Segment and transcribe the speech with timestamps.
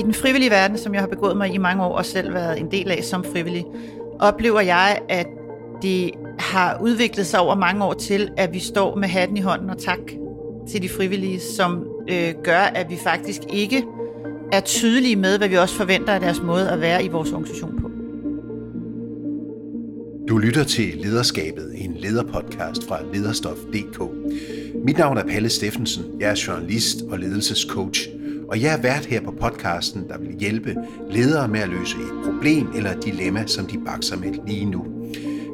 [0.00, 2.60] I den frivillige verden, som jeg har begået mig i mange år og selv været
[2.60, 3.64] en del af som frivillig,
[4.18, 5.26] oplever jeg, at
[5.82, 9.70] det har udviklet sig over mange år til, at vi står med hatten i hånden
[9.70, 9.98] og tak
[10.70, 13.84] til de frivillige, som øh, gør, at vi faktisk ikke
[14.52, 17.80] er tydelige med, hvad vi også forventer af deres måde at være i vores organisation
[17.80, 17.90] på.
[20.28, 24.00] Du lytter til Lederskabet, en lederpodcast fra lederstof.dk.
[24.84, 28.08] Mit navn er Palle Steffensen, jeg er journalist og ledelsescoach,
[28.50, 30.76] og jeg er vært her på podcasten, der vil hjælpe
[31.10, 34.86] ledere med at løse et problem eller et dilemma, som de bakser med lige nu.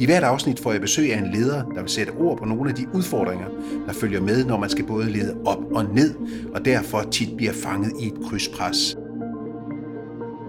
[0.00, 2.70] I hvert afsnit får jeg besøg af en leder, der vil sætte ord på nogle
[2.70, 3.46] af de udfordringer,
[3.86, 6.14] der følger med, når man skal både lede op og ned,
[6.55, 8.97] og derfor tit bliver fanget i et krydspres.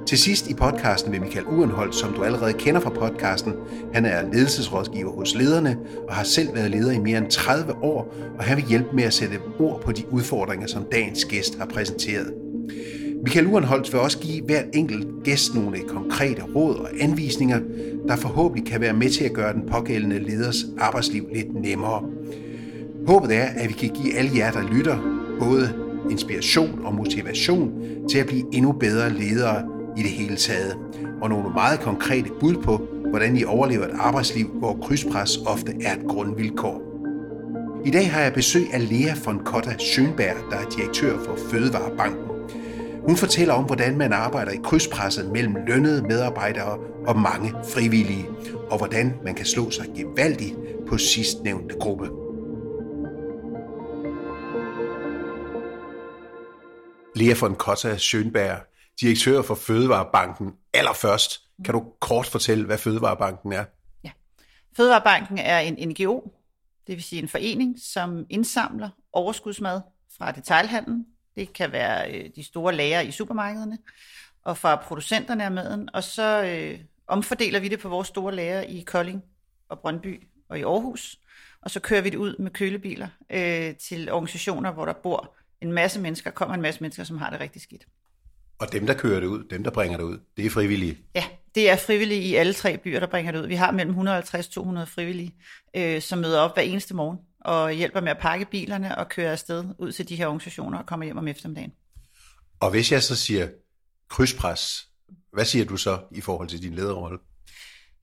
[0.08, 3.54] Til sidst i podcasten vil Michael Urenholdt, som du allerede kender fra podcasten.
[3.94, 8.16] Han er ledelsesrådgiver hos lederne og har selv været leder i mere end 30 år,
[8.38, 11.66] og han vil hjælpe med at sætte ord på de udfordringer, som dagens gæst har
[11.66, 12.34] præsenteret.
[13.23, 17.59] Michael Urenholdt vil også give hver enkelt gæst nogle konkrete råd og anvisninger,
[18.08, 22.03] der forhåbentlig kan være med til at gøre den pågældende leders arbejdsliv lidt nemmere.
[23.08, 24.98] Håbet er, at vi kan give alle jer, der lytter,
[25.40, 25.74] både
[26.12, 27.72] inspiration og motivation
[28.09, 30.78] til at blive endnu bedre ledere i det hele taget,
[31.22, 35.94] og nogle meget konkrete bud på, hvordan I overlever et arbejdsliv, hvor krydspres ofte er
[35.94, 36.81] et grundvilkår.
[37.86, 42.28] I dag har jeg besøg af Lea von Kotta Schönberg, der er direktør for Fødevarebanken.
[43.08, 48.30] Hun fortæller om, hvordan man arbejder i krydspresset mellem lønnede medarbejdere og mange frivillige,
[48.70, 50.56] og hvordan man kan slå sig gevaldigt
[50.88, 52.09] på sidstnævnte gruppe.
[57.16, 60.53] Lea von Kotta Schönberg, direktør for Fødevarebanken.
[60.73, 63.66] Allerførst, kan du kort fortælle, hvad Fødevarebanken er?
[64.03, 64.12] Ja.
[64.78, 66.31] Fødevarebanken er en NGO,
[66.88, 69.81] det vil sige en forening, som indsamler overskudsmad
[70.18, 71.06] fra detailhandlen.
[71.36, 73.78] Det kan være øh, de store lager i supermarkederne,
[74.44, 75.90] og fra producenterne af maden.
[75.94, 79.24] Og så øh, omfordeler vi det på vores store lager i Kolding
[79.69, 81.19] og Brøndby og i Aarhus.
[81.62, 85.72] Og så kører vi det ud med kølebiler øh, til organisationer, hvor der bor en
[85.72, 87.88] masse mennesker, kommer en masse mennesker, som har det rigtig skidt.
[88.59, 90.97] Og dem, der kører det ud, dem, der bringer det ud, det er frivillige?
[91.16, 91.23] Ja,
[91.56, 93.47] det er frivillige i alle tre byer, der bringer det ud.
[93.47, 94.03] Vi har mellem 150-200
[94.84, 95.35] frivillige,
[95.75, 99.31] øh, som møder op hver eneste morgen og hjælper med at pakke bilerne og køre
[99.31, 101.73] afsted ud til de her organisationer og kommer hjem om eftermiddagen.
[102.59, 103.47] Og hvis jeg så siger
[104.09, 104.88] krydspres,
[105.34, 107.19] hvad siger du så i forhold til din lederrolle?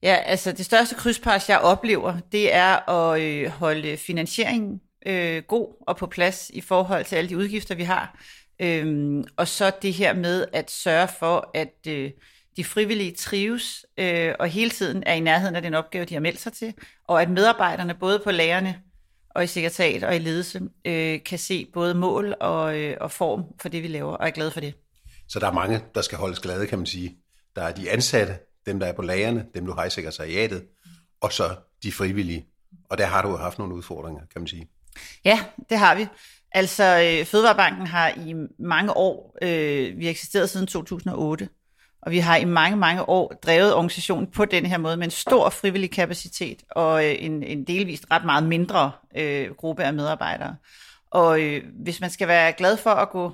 [0.03, 5.83] Ja, altså det største krydspres, jeg oplever, det er at øh, holde finansieringen øh, god
[5.87, 8.19] og på plads i forhold til alle de udgifter, vi har.
[8.59, 12.11] Øhm, og så det her med at sørge for, at øh,
[12.57, 16.21] de frivillige trives øh, og hele tiden er i nærheden af den opgave, de har
[16.21, 16.73] meldt sig til,
[17.07, 18.81] og at medarbejderne både på lagerne
[19.29, 23.43] og i sekretariat og i ledelse øh, kan se både mål og, øh, og form
[23.61, 24.73] for det, vi laver, og er glade for det.
[25.27, 27.17] Så der er mange, der skal holdes glade, kan man sige.
[27.55, 30.63] Der er de ansatte, dem der er på lagerne, dem du har i sekretariatet,
[31.21, 32.45] og så de frivillige.
[32.89, 34.69] Og der har du jo haft nogle udfordringer, kan man sige.
[35.25, 35.39] Ja,
[35.69, 36.07] det har vi.
[36.55, 41.49] Altså, øh, Fødevarebanken har i mange år, øh, vi har eksisteret siden 2008,
[42.01, 45.11] og vi har i mange, mange år drevet organisationen på den her måde med en
[45.11, 50.55] stor frivillig kapacitet og øh, en, en delvist ret meget mindre øh, gruppe af medarbejdere.
[51.11, 53.31] Og øh, hvis man skal være glad for at gå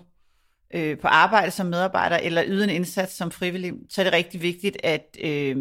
[0.73, 4.41] øh, på arbejde som medarbejder eller yde en indsats som frivillig, så er det rigtig
[4.41, 5.57] vigtigt, at øh,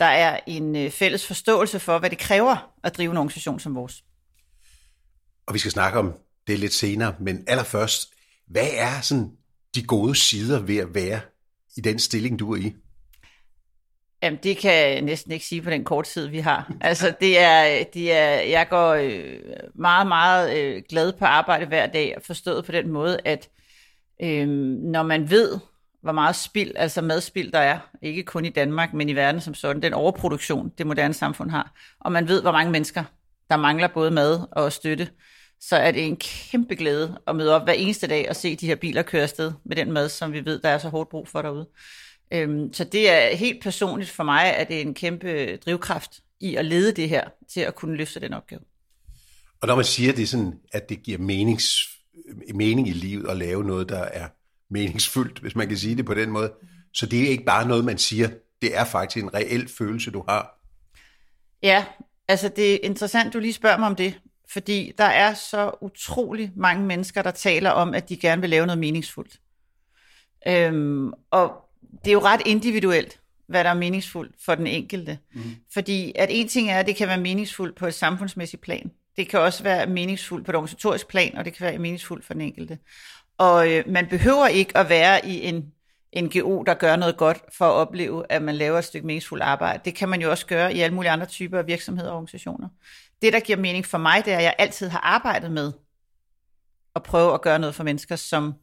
[0.00, 3.74] der er en øh, fælles forståelse for, hvad det kræver at drive en organisation som
[3.74, 4.04] vores.
[5.46, 6.14] Og vi skal snakke om
[6.46, 8.14] det lidt senere, men allerførst,
[8.46, 9.30] hvad er sådan
[9.74, 11.20] de gode sider ved at være
[11.76, 12.74] i den stilling, du er i?
[14.22, 16.72] Jamen, det kan jeg næsten ikke sige på den korte tid, vi har.
[16.80, 19.38] Altså, det er, det er jeg går øh,
[19.74, 23.48] meget, meget øh, glad på arbejde hver dag, forstået på den måde, at
[24.22, 24.48] øh,
[24.82, 25.58] når man ved,
[26.02, 29.54] hvor meget spild, altså madspild der er, ikke kun i Danmark, men i verden som
[29.54, 33.04] sådan, den overproduktion, det moderne samfund har, og man ved, hvor mange mennesker,
[33.50, 35.08] der mangler både mad og støtte,
[35.60, 38.66] så er det en kæmpe glæde at møde op hver eneste dag og se de
[38.66, 41.28] her biler køre afsted med den mad, som vi ved, der er så hårdt brug
[41.28, 41.68] for derude.
[42.32, 46.56] Øhm, så det er helt personligt for mig, at det er en kæmpe drivkraft i
[46.56, 48.60] at lede det her til at kunne løfte den opgave.
[49.60, 51.88] Og når man siger det sådan, at det giver menings,
[52.54, 54.28] mening i livet at lave noget, der er
[54.70, 56.52] meningsfuldt, hvis man kan sige det på den måde,
[56.94, 58.28] så det er ikke bare noget, man siger,
[58.62, 60.60] det er faktisk en reel følelse, du har.
[61.62, 61.84] Ja,
[62.28, 64.20] altså det er interessant, du lige spørger mig om det,
[64.52, 68.66] fordi der er så utrolig mange mennesker, der taler om, at de gerne vil lave
[68.66, 69.40] noget meningsfuldt.
[70.48, 71.52] Øhm, og
[72.04, 75.18] det er jo ret individuelt, hvad der er meningsfuldt for den enkelte.
[75.34, 75.42] Mm.
[75.72, 78.90] Fordi at en ting er, at det kan være meningsfuldt på et samfundsmæssigt plan.
[79.16, 82.34] Det kan også være meningsfuldt på et organisatorisk plan, og det kan være meningsfuldt for
[82.34, 82.78] den enkelte.
[83.38, 85.72] Og øh, man behøver ikke at være i en,
[86.16, 89.80] NGO, der gør noget godt for at opleve, at man laver et stykke meningsfuldt arbejde.
[89.84, 92.68] Det kan man jo også gøre i alle mulige andre typer af virksomheder og organisationer.
[93.22, 95.72] Det, der giver mening for mig, det er, at jeg altid har arbejdet med
[96.96, 98.54] at prøve at gøre noget for mennesker, som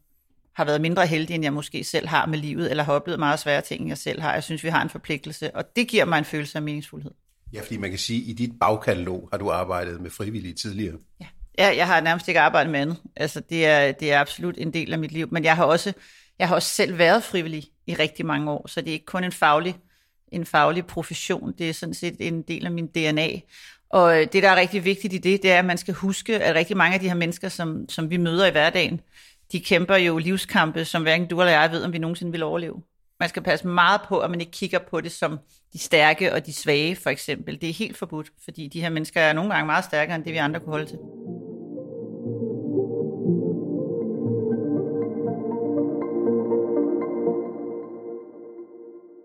[0.53, 3.39] har været mindre heldige, end jeg måske selv har med livet, eller har oplevet meget
[3.39, 4.33] svære ting, end jeg selv har.
[4.33, 7.11] Jeg synes, vi har en forpligtelse, og det giver mig en følelse af meningsfuldhed.
[7.53, 10.95] Ja, fordi man kan sige, at i dit bagkatalog har du arbejdet med frivillige tidligere.
[11.21, 11.27] Ja.
[11.57, 12.97] ja, jeg har nærmest ikke arbejdet med andet.
[13.15, 15.27] Altså, det er, det er absolut en del af mit liv.
[15.31, 15.93] Men jeg har også,
[16.39, 19.23] jeg har også selv været frivillig i rigtig mange år, så det er ikke kun
[19.23, 19.77] en faglig,
[20.31, 21.53] en faglig profession.
[21.57, 23.27] Det er sådan set en del af min DNA.
[23.89, 26.39] Og øh, det, der er rigtig vigtigt i det, det er, at man skal huske,
[26.39, 29.01] at rigtig mange af de her mennesker, som, som vi møder i hverdagen,
[29.51, 32.81] de kæmper jo livskampe, som hverken du eller jeg ved, om vi nogensinde vil overleve.
[33.19, 35.39] Man skal passe meget på, at man ikke kigger på det som
[35.73, 37.61] de stærke og de svage, for eksempel.
[37.61, 40.33] Det er helt forbudt, fordi de her mennesker er nogle gange meget stærkere, end det
[40.33, 40.99] vi andre kunne holde til.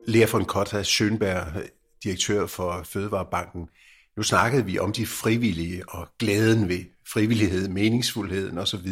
[0.06, 1.68] Lea von Kotta Schönberg,
[2.04, 3.68] direktør for Fødevarebanken.
[4.16, 6.80] Nu snakkede vi om de frivillige og glæden ved
[7.12, 8.88] frivillighed, meningsfuldheden osv.,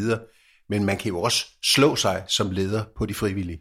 [0.68, 3.60] men man kan jo også slå sig som leder på de frivillige.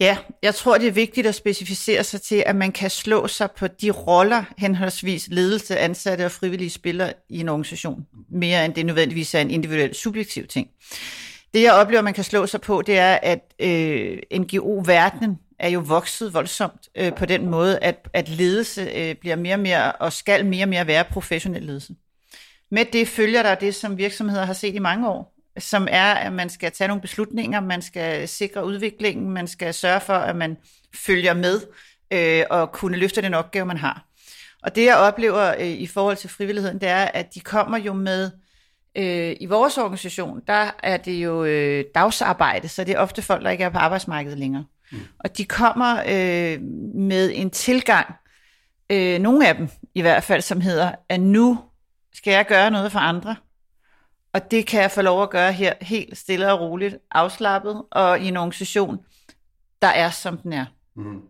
[0.00, 3.50] Ja, jeg tror, det er vigtigt at specificere sig til, at man kan slå sig
[3.50, 8.86] på de roller, henholdsvis ledelse, ansatte og frivillige spiller i en organisation, mere end det
[8.86, 10.68] nødvendigvis er en individuel subjektiv ting.
[11.54, 15.80] Det, jeg oplever, man kan slå sig på, det er, at øh, NGO-verdenen er jo
[15.80, 20.12] vokset voldsomt øh, på den måde, at, at ledelse øh, bliver mere og mere, og
[20.12, 21.94] skal mere og mere være professionel ledelse.
[22.70, 26.32] Med det følger der det, som virksomheder har set i mange år, som er, at
[26.32, 30.56] man skal tage nogle beslutninger, man skal sikre udviklingen, man skal sørge for, at man
[30.94, 31.60] følger med
[32.10, 34.06] øh, og kunne løfte den opgave, man har.
[34.62, 37.92] Og det, jeg oplever øh, i forhold til frivilligheden, det er, at de kommer jo
[37.92, 38.30] med,
[38.96, 43.44] øh, i vores organisation, der er det jo øh, dagsarbejde, så det er ofte folk,
[43.44, 44.64] der ikke er på arbejdsmarkedet længere.
[44.92, 44.98] Mm.
[45.18, 46.62] Og de kommer øh,
[46.94, 48.14] med en tilgang,
[48.90, 51.58] øh, nogle af dem i hvert fald, som hedder, at nu
[52.14, 53.36] skal jeg gøre noget for andre,
[54.32, 58.20] og det kan jeg få lov at gøre her helt stille og roligt, afslappet og
[58.20, 58.98] i en organisation,
[59.82, 60.64] der er som den er.
[60.96, 61.20] Mm.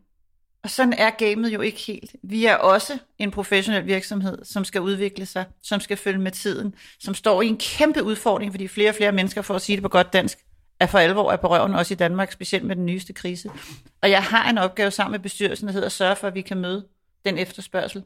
[0.62, 2.16] Og sådan er gamet jo ikke helt.
[2.22, 6.74] Vi er også en professionel virksomhed, som skal udvikle sig, som skal følge med tiden,
[6.98, 9.82] som står i en kæmpe udfordring, fordi flere og flere mennesker, for at sige det
[9.82, 10.38] på godt dansk,
[10.80, 13.50] er for alvor er på røven, også i Danmark, specielt med den nyeste krise.
[14.02, 16.40] Og jeg har en opgave sammen med bestyrelsen, der hedder at sørge for, at vi
[16.40, 16.86] kan møde
[17.24, 18.04] den efterspørgsel.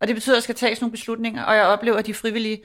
[0.00, 2.62] Og det betyder, at der skal tages nogle beslutninger, og jeg oplever, at de frivillige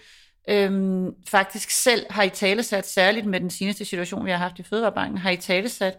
[0.50, 4.64] øhm, faktisk selv har i talesat, særligt med den seneste situation, vi har haft i
[4.64, 5.98] Fødevarebanken, har i talesat,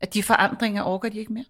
[0.00, 1.44] at de forandringer overgår de ikke mere.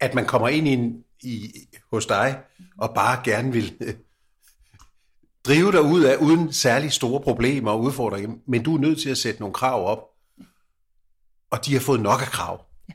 [0.00, 1.52] At man kommer ind i, en, i
[1.92, 2.38] hos dig
[2.78, 3.96] og bare gerne vil
[5.46, 9.10] drive dig ud af uden særlig store problemer og udfordringer, men du er nødt til
[9.10, 9.98] at sætte nogle krav op,
[11.50, 12.64] og de har fået nok af krav.
[12.88, 12.94] Ja.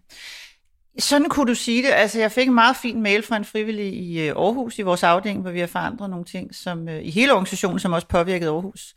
[1.00, 1.90] Sådan kunne du sige det.
[1.90, 5.04] Altså, jeg fik en meget fin mail fra en frivillig i øh, Aarhus i vores
[5.04, 8.52] afdeling, hvor vi har forandret nogle ting som, øh, i hele organisationen, som også påvirkede
[8.52, 8.94] Aarhus.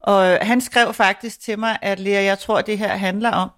[0.00, 3.30] Og øh, han skrev faktisk til mig, at Lea, jeg tror, at det her handler
[3.30, 3.50] om,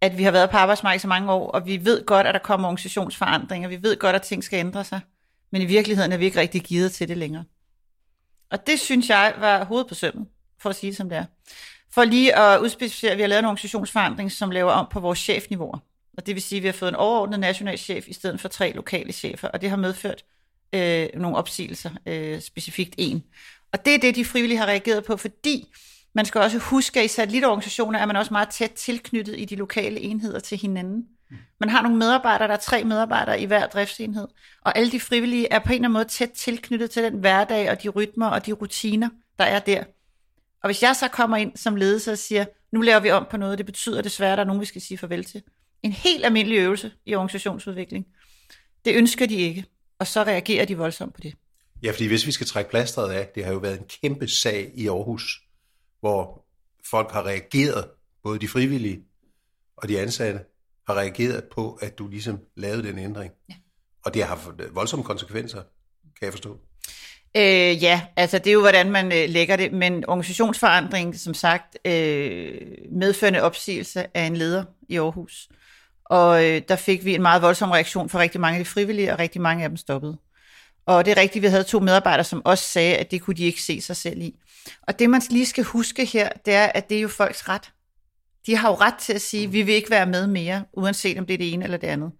[0.00, 2.40] at vi har været på arbejdsmarkedet så mange år, og vi ved godt, at der
[2.40, 3.68] kommer organisationsforandringer.
[3.68, 5.00] Vi ved godt, at ting skal ændre sig.
[5.52, 7.44] Men i virkeligheden er vi ikke rigtig givet til det længere.
[8.50, 10.26] Og det synes jeg var hovedet på sømmet,
[10.62, 11.24] for at sige det som det er.
[11.90, 15.18] For lige at udspecificere, at vi har lavet en organisationsforandring, som laver om på vores
[15.18, 15.78] chefniveauer.
[16.16, 18.48] Og det vil sige, at vi har fået en overordnet national chef i stedet for
[18.48, 20.24] tre lokale chefer, og det har medført
[20.72, 23.24] øh, nogle opsigelser, øh, specifikt en.
[23.72, 25.68] Og det er det, de frivillige har reageret på, fordi
[26.14, 29.56] man skal også huske, at i satellitorganisationer er man også meget tæt tilknyttet i de
[29.56, 31.06] lokale enheder til hinanden.
[31.60, 34.28] Man har nogle medarbejdere, der er tre medarbejdere i hver driftsenhed,
[34.60, 37.70] og alle de frivillige er på en eller anden måde tæt tilknyttet til den hverdag
[37.70, 39.84] og de rytmer og de rutiner, der er der.
[40.62, 43.36] Og hvis jeg så kommer ind som ledelse og siger, nu laver vi om på
[43.36, 45.42] noget, det betyder desværre, at der er nogen, vi skal sige farvel til,
[45.82, 48.06] en helt almindelig øvelse i organisationsudvikling.
[48.84, 49.64] Det ønsker de ikke,
[49.98, 51.34] og så reagerer de voldsomt på det.
[51.82, 54.72] Ja, fordi hvis vi skal trække plasteret af, det har jo været en kæmpe sag
[54.74, 55.42] i Aarhus,
[56.00, 56.44] hvor
[56.90, 57.84] folk har reageret,
[58.22, 59.00] både de frivillige
[59.76, 60.40] og de ansatte,
[60.86, 63.32] har reageret på, at du ligesom lavede den ændring.
[63.48, 63.54] Ja.
[64.04, 65.62] Og det har haft voldsomme konsekvenser,
[66.18, 66.58] kan jeg forstå.
[67.36, 71.78] Øh, ja, altså det er jo, hvordan man øh, lægger det, men organisationsforandring, som sagt,
[71.84, 72.60] øh,
[72.92, 75.48] medførende opsigelse af en leder i Aarhus.
[76.04, 79.12] Og øh, der fik vi en meget voldsom reaktion fra rigtig mange af de frivillige,
[79.12, 80.18] og rigtig mange af dem stoppede.
[80.86, 83.44] Og det er rigtigt, vi havde to medarbejdere, som også sagde, at det kunne de
[83.44, 84.34] ikke se sig selv i.
[84.82, 87.72] Og det man lige skal huske her, det er, at det er jo folks ret.
[88.46, 91.18] De har jo ret til at sige, at vi vil ikke være med mere, uanset
[91.18, 92.12] om det er det ene eller det andet.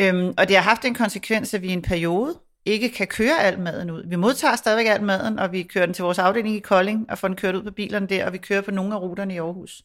[0.00, 2.34] Øhm, og det har haft en konsekvens, at vi i en periode
[2.64, 4.08] ikke kan køre al maden ud.
[4.08, 7.18] Vi modtager stadigvæk al maden, og vi kører den til vores afdeling i Kolding, og
[7.18, 9.38] får den kørt ud på bilerne der, og vi kører på nogle af ruterne i
[9.38, 9.82] Aarhus.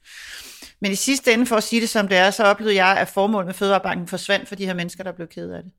[0.81, 3.07] Men i sidste ende, for at sige det som det er, så oplevede jeg, at
[3.07, 5.71] formålet med Fødevarebanken forsvandt for de her mennesker, der blev ked af det.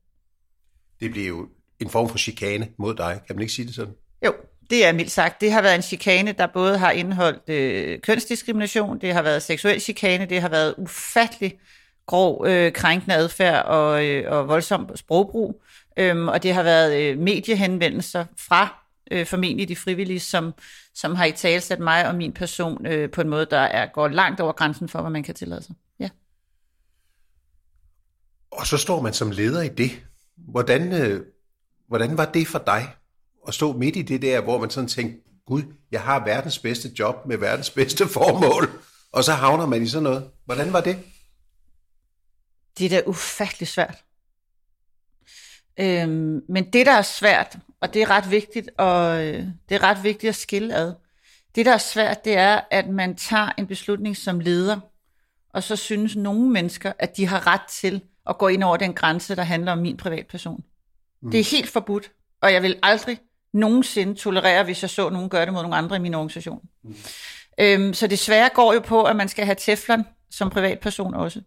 [1.01, 1.49] Det blev jo
[1.81, 3.95] en form for chikane mod dig, kan man ikke sige det sådan?
[4.25, 4.33] Jo,
[4.71, 5.41] det er mildt sagt.
[5.41, 9.81] Det har været en chikane, der både har indeholdt øh, kønsdiskrimination, det har været seksuel
[9.81, 11.59] chikane, det har været ufattelig
[12.07, 15.63] grov øh, krænkende adfærd og, øh, og voldsom sprogbrug,
[15.97, 20.55] øhm, og det har været øh, mediehenvendelser fra øh, formentlig de frivillige, som,
[20.95, 24.09] som har i talsat mig og min person øh, på en måde, der er, går
[24.09, 25.75] langt over grænsen for, hvad man kan tillade sig.
[26.01, 26.09] Ja.
[28.51, 29.91] Og så står man som leder i det.
[30.37, 31.27] Hvordan, øh,
[31.89, 32.95] hvordan var det for dig
[33.49, 36.91] at stå midt i det der, hvor man sådan tænkte, gud, jeg har verdens bedste
[36.99, 38.71] job med verdens bedste formål,
[39.13, 40.31] og så havner man i sådan noget.
[40.45, 40.99] Hvordan var det?
[42.79, 44.05] Det er da ufattelig svært.
[45.81, 49.83] Øhm, men det, der er svært, og det er ret vigtigt, og øh, det er
[49.83, 50.95] ret vigtigt at skille ad.
[51.55, 54.81] Det, der er svært, det er, at man tager en beslutning som leder,
[55.55, 58.95] og så synes nogle mennesker, at de har ret til at gå ind over den
[58.95, 60.65] grænse, der handler om min privatperson.
[61.23, 61.31] Mm.
[61.31, 62.13] Det er helt forbudt,
[62.43, 63.21] og jeg vil aldrig
[63.57, 66.61] nogensinde tolerere, hvis jeg så nogen gøre det mod nogle andre i min organisation.
[66.83, 66.95] Mm.
[67.61, 71.41] Øhm, så det svære går jo på, at man skal have teflon som privatperson også.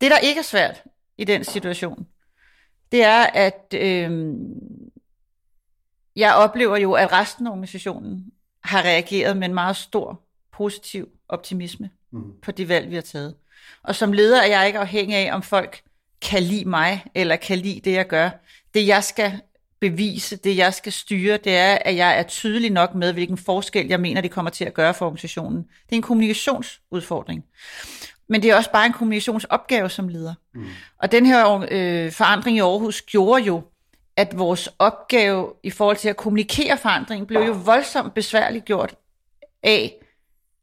[0.00, 0.82] Det, der ikke er svært
[1.18, 2.06] i den situation,
[2.92, 4.34] det er, at øh,
[6.16, 8.24] jeg oplever jo, at resten af organisationen
[8.64, 10.20] har reageret med en meget stor
[10.52, 12.32] positiv optimisme mm.
[12.42, 13.34] på de valg, vi har taget.
[13.82, 15.82] Og som leder er jeg ikke afhængig af, om folk
[16.22, 18.30] kan lide mig, eller kan lide det, jeg gør.
[18.74, 19.40] Det, jeg skal
[19.80, 23.86] bevise, det, jeg skal styre, det er, at jeg er tydelig nok med, hvilken forskel
[23.86, 25.56] jeg mener, det kommer til at gøre for organisationen.
[25.62, 27.44] Det er en kommunikationsudfordring.
[28.28, 30.34] Men det er også bare en kommunikationsopgave som leder.
[30.54, 30.66] Mm.
[30.98, 33.62] Og den her øh, forandring i Aarhus gjorde jo,
[34.16, 38.94] at vores opgave i forhold til at kommunikere forandringen blev jo voldsomt besværligt gjort
[39.62, 39.94] af,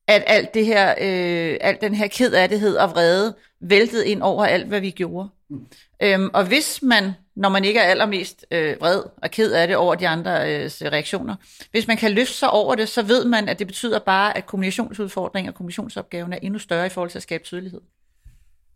[0.08, 4.68] at alt det her, øh, alt den her kedattighed og vrede væltede ind over alt,
[4.68, 5.30] hvad vi gjorde.
[5.50, 5.66] Mm.
[6.02, 9.76] Øhm, og hvis man, når man ikke er allermest øh, vred og ked af det
[9.76, 11.36] over de andre øh, reaktioner,
[11.72, 14.46] hvis man kan løfte sig over det, så ved man, at det betyder bare, at
[14.46, 17.82] kommunikationsudfordringen og kommunikationsopgaven er endnu større i forhold til at skabe tydelighed.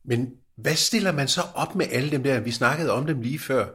[0.06, 3.40] Men hvad stiller man så op med alle dem der, vi snakkede om dem lige
[3.40, 3.66] før,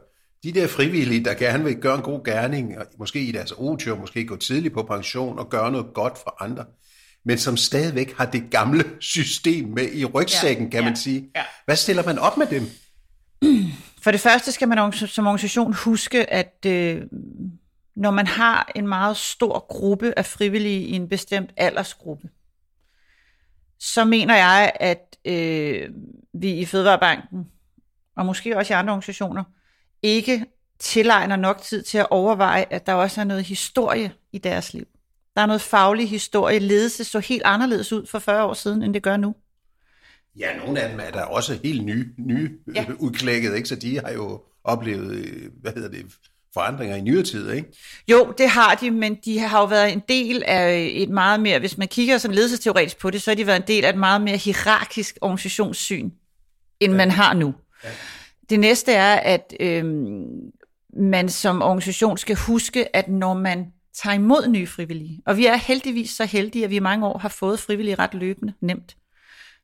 [0.43, 4.25] de der frivillige, der gerne vil gøre en god gerning, måske i deres otium, måske
[4.25, 6.65] gå tidligt på pension og gøre noget godt for andre,
[7.25, 11.29] men som stadigvæk har det gamle system med i rygsækken, ja, kan ja, man sige.
[11.35, 11.43] Ja.
[11.65, 12.69] Hvad stiller man op med dem?
[14.07, 17.01] For det første skal man som organisation huske, at øh,
[17.95, 22.29] når man har en meget stor gruppe af frivillige i en bestemt aldersgruppe,
[23.79, 25.89] så mener jeg, at øh,
[26.33, 27.47] vi i Fødevarebanken,
[28.17, 29.43] og måske også i andre organisationer,
[30.01, 30.45] ikke
[30.79, 34.87] tilegner nok tid til at overveje, at der også er noget historie i deres liv.
[35.35, 36.59] Der er noget faglig historie.
[36.59, 39.35] Ledelse så helt anderledes ud for 40 år siden, end det gør nu.
[40.39, 42.85] Ja, nogle af dem er der også helt nye, nye ja.
[43.05, 43.69] udklækket, ikke?
[43.69, 46.05] så de har jo oplevet, øh, hvad hedder det,
[46.53, 47.67] forandringer i nyere tid, ikke?
[48.07, 51.59] Jo, det har de, men de har jo været en del af et meget mere,
[51.59, 53.97] hvis man kigger sådan ledelsesteoretisk på det, så har de været en del af et
[53.97, 56.11] meget mere hierarkisk organisationssyn,
[56.79, 56.97] end ja.
[56.97, 57.53] man har nu.
[57.83, 57.89] Ja.
[58.49, 60.25] Det næste er, at øhm,
[60.99, 63.65] man som organisation skal huske, at når man
[64.03, 67.17] tager imod nye frivillige, og vi er heldigvis så heldige, at vi i mange år
[67.17, 68.95] har fået frivillige ret løbende nemt,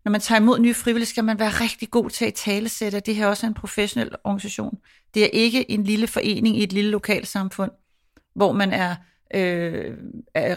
[0.06, 3.06] når man tager imod nye frivillige, skal man være rigtig god til at talesætte, at
[3.06, 4.78] det her også er en professionel organisation.
[5.14, 7.72] Det er ikke en lille forening i et lille lokalsamfund,
[8.36, 8.96] hvor man er,
[9.34, 9.98] øh,
[10.36, 10.56] er,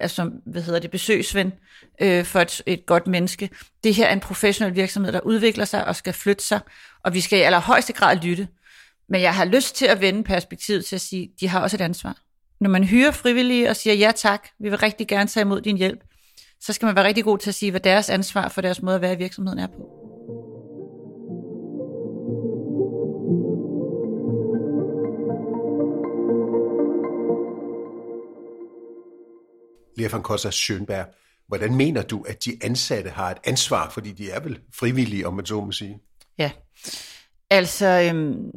[0.00, 1.52] altså, hvad hedder det, besøgsven
[2.02, 3.50] øh, for et, et godt menneske.
[3.84, 6.60] Det her er en professionel virksomhed, der udvikler sig og skal flytte sig,
[7.04, 8.48] og vi skal i allerhøjeste grad lytte.
[9.08, 11.76] Men jeg har lyst til at vende perspektivet til at sige, at de har også
[11.76, 12.16] et ansvar.
[12.60, 15.76] Når man hyrer frivillige og siger, ja tak, vi vil rigtig gerne tage imod din
[15.76, 16.00] hjælp,
[16.66, 18.96] så skal man være rigtig god til at sige, hvad deres ansvar for deres måde
[18.96, 19.90] at være i virksomheden er på.
[29.98, 31.06] Lea van Kossa Schönberg,
[31.48, 35.34] hvordan mener du, at de ansatte har et ansvar, fordi de er vel frivillige, om
[35.34, 35.98] man så må sige?
[36.38, 36.50] Ja,
[37.50, 38.50] altså øhm,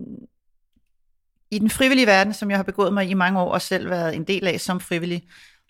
[1.52, 4.16] i den frivillige verden, som jeg har begået mig i mange år og selv været
[4.16, 5.24] en del af som frivillig,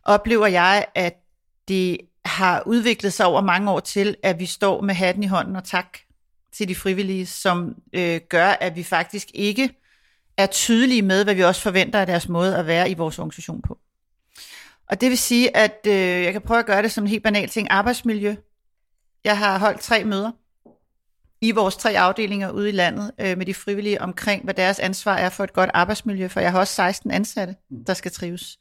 [0.03, 1.13] oplever jeg, at
[1.67, 5.55] det har udviklet sig over mange år til, at vi står med hatten i hånden
[5.55, 5.97] og tak
[6.51, 9.69] til de frivillige, som øh, gør, at vi faktisk ikke
[10.37, 13.61] er tydelige med, hvad vi også forventer af deres måde at være i vores organisation
[13.61, 13.77] på.
[14.89, 17.23] Og det vil sige, at øh, jeg kan prøve at gøre det som en helt
[17.23, 17.67] banal ting.
[17.71, 18.35] Arbejdsmiljø.
[19.23, 20.31] Jeg har holdt tre møder
[21.41, 25.17] i vores tre afdelinger ude i landet øh, med de frivillige omkring, hvad deres ansvar
[25.17, 27.55] er for et godt arbejdsmiljø, for jeg har også 16 ansatte,
[27.87, 28.59] der skal trives.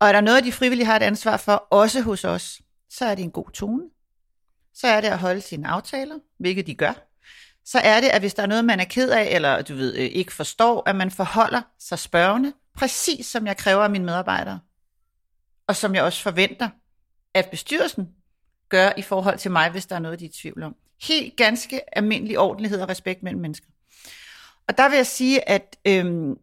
[0.00, 2.60] Og er der noget, de frivillige har et ansvar for, også hos os,
[2.90, 3.82] så er det en god tone.
[4.74, 6.92] Så er det at holde sine aftaler, hvilket de gør.
[7.64, 9.94] Så er det, at hvis der er noget, man er ked af, eller du ved,
[9.96, 14.60] øh, ikke forstår, at man forholder sig spørgende, præcis som jeg kræver af mine medarbejdere.
[15.66, 16.68] Og som jeg også forventer,
[17.34, 18.08] at bestyrelsen
[18.68, 20.76] gør i forhold til mig, hvis der er noget, de er i tvivl om.
[21.02, 23.66] Helt ganske almindelig ordentlighed og respekt mellem mennesker.
[24.68, 26.34] Og der vil jeg sige, at øhm,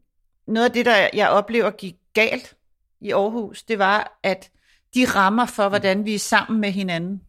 [0.47, 2.55] noget af det, der jeg oplever gik galt
[3.03, 4.51] i Aarhus, det var, at
[4.93, 7.21] de rammer for, hvordan vi er sammen med hinanden,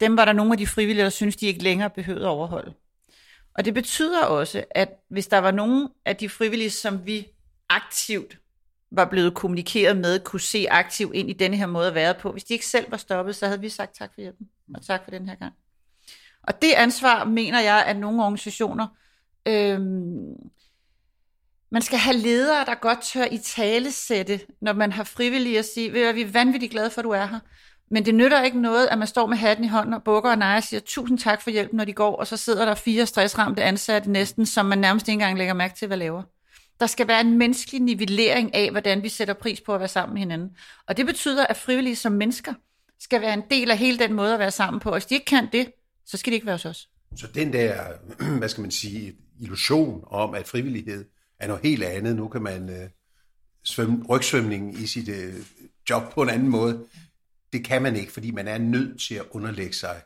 [0.00, 2.74] dem var der nogle af de frivillige, der synes, de ikke længere behøvede at overholde.
[3.54, 7.26] Og det betyder også, at hvis der var nogen af de frivillige, som vi
[7.68, 8.38] aktivt
[8.90, 12.32] var blevet kommunikeret med, kunne se aktivt ind i denne her måde at være på.
[12.32, 15.04] Hvis de ikke selv var stoppet, så havde vi sagt tak for hjælpen, og tak
[15.04, 15.52] for den her gang.
[16.42, 18.86] Og det ansvar, mener jeg, at nogle organisationer,
[19.46, 20.34] øhm,
[21.74, 25.64] man skal have ledere, der godt tør i tale sætte, når man har frivillige at
[25.64, 27.38] sige, vi er vanvittigt glade for, at du er her.
[27.90, 30.38] Men det nytter ikke noget, at man står med hatten i hånden og bukker og
[30.38, 33.06] nejer og siger tusind tak for hjælpen, når de går, og så sidder der fire
[33.06, 36.22] stressramte ansatte næsten, som man nærmest ikke engang lægger mærke til, hvad laver.
[36.80, 40.14] Der skal være en menneskelig nivellering af, hvordan vi sætter pris på at være sammen
[40.14, 40.50] med hinanden.
[40.88, 42.54] Og det betyder, at frivillige som mennesker
[43.00, 44.88] skal være en del af hele den måde at være sammen på.
[44.88, 45.72] Og hvis de ikke kan det,
[46.06, 46.88] så skal de ikke være hos os.
[47.16, 47.80] Så den der,
[48.38, 51.04] hvad skal man sige, illusion om, at frivillighed
[51.44, 52.16] er noget helt andet.
[52.16, 52.88] Nu kan man øh,
[53.64, 55.34] svømme, rygsvømning i sit øh,
[55.90, 56.84] job på en anden måde.
[57.52, 60.02] Det kan man ikke, fordi man er nødt til at underlægge sig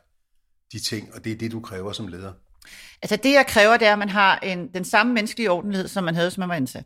[0.71, 2.33] de ting, og det er det, du kræver som leder.
[3.01, 6.03] Altså det, jeg kræver, det er, at man har en, den samme menneskelige ordentlighed, som
[6.03, 6.85] man havde, som man var ansat.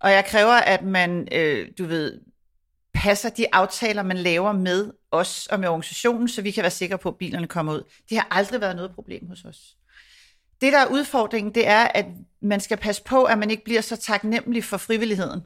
[0.00, 2.20] Og jeg kræver, at man, øh, du ved,
[2.94, 6.98] passer de aftaler, man laver med os og med organisationen, så vi kan være sikre
[6.98, 7.82] på, at bilerne kommer ud.
[8.08, 9.77] Det har aldrig været noget problem hos os.
[10.60, 12.06] Det, der er udfordringen, det er, at
[12.40, 15.40] man skal passe på, at man ikke bliver så taknemmelig for frivilligheden,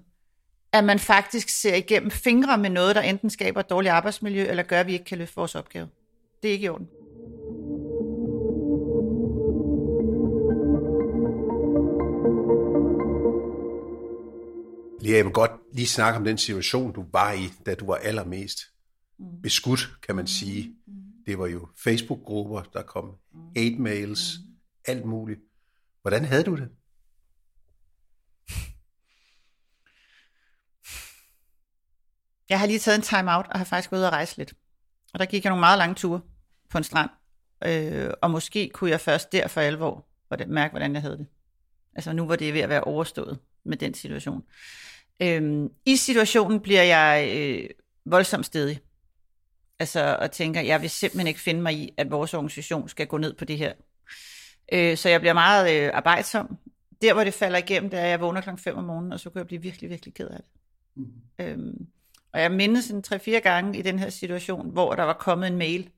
[0.72, 4.62] at man faktisk ser igennem fingre med noget, der enten skaber et dårligt arbejdsmiljø, eller
[4.62, 5.88] gør, at vi ikke kan løfte vores opgave.
[6.42, 6.88] Det er ikke i orden.
[15.00, 17.94] Lea, jeg vil godt lige snakke om den situation, du var i, da du var
[17.94, 18.58] allermest
[19.42, 20.74] beskudt, kan man sige.
[21.26, 23.10] Det var jo Facebook-grupper, der kom
[23.56, 24.38] hate mails,
[24.84, 25.40] alt muligt.
[26.02, 26.68] Hvordan havde du det?
[32.48, 34.54] Jeg har lige taget en time out og har faktisk gået ud og rejse lidt.
[35.14, 36.20] Og der gik jeg nogle meget lange ture
[36.70, 37.10] på en strand.
[37.64, 40.06] Øh, og måske kunne jeg først der for alvor
[40.46, 41.26] mærke, hvordan jeg havde det.
[41.94, 44.42] Altså nu var det ved at være overstået med den situation.
[45.22, 47.70] Øh, I situationen bliver jeg øh,
[48.04, 48.80] voldsomt stedig.
[49.78, 53.18] Altså, og tænker, jeg vil simpelthen ikke finde mig i, at vores organisation skal gå
[53.18, 53.72] ned på det her.
[54.72, 56.58] Øh, så jeg bliver meget øh, arbejdsom.
[57.02, 59.20] Der, hvor det falder igennem, det er, at jeg vågner klokken 5 om morgenen, og
[59.20, 60.46] så kan jeg blive virkelig, virkelig ked af det.
[60.96, 61.06] Mm.
[61.38, 61.86] Øhm,
[62.32, 65.58] og jeg mindes en 3-4 gange i den her situation, hvor der var kommet en
[65.58, 65.90] mail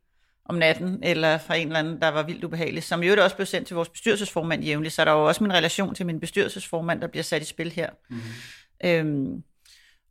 [0.45, 3.47] om natten, eller fra en eller anden, der var vildt ubehagelig, som jo også blev
[3.47, 7.01] sendt til vores bestyrelsesformand jævnligt, så der var jo også min relation til min bestyrelsesformand,
[7.01, 7.91] der bliver sat i spil her.
[8.11, 8.21] Mm.
[8.85, 9.43] Øhm,